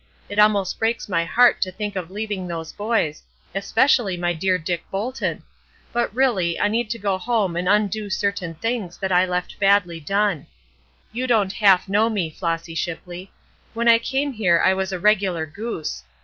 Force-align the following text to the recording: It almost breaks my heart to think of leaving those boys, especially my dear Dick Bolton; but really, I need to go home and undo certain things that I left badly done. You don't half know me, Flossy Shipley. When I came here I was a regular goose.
It 0.29 0.39
almost 0.39 0.79
breaks 0.79 1.07
my 1.07 1.25
heart 1.25 1.61
to 1.61 1.71
think 1.71 1.95
of 1.95 2.09
leaving 2.09 2.47
those 2.47 2.71
boys, 2.73 3.21
especially 3.53 4.17
my 4.17 4.33
dear 4.33 4.57
Dick 4.57 4.81
Bolton; 4.89 5.43
but 5.93 6.11
really, 6.11 6.59
I 6.59 6.69
need 6.69 6.89
to 6.89 6.97
go 6.97 7.19
home 7.19 7.55
and 7.55 7.69
undo 7.69 8.09
certain 8.09 8.55
things 8.55 8.97
that 8.97 9.11
I 9.11 9.27
left 9.27 9.59
badly 9.59 9.99
done. 9.99 10.47
You 11.11 11.27
don't 11.27 11.53
half 11.53 11.87
know 11.87 12.09
me, 12.09 12.31
Flossy 12.31 12.73
Shipley. 12.73 13.31
When 13.75 13.87
I 13.87 13.99
came 13.99 14.33
here 14.33 14.59
I 14.65 14.73
was 14.73 14.91
a 14.91 14.97
regular 14.97 15.45
goose. 15.45 16.01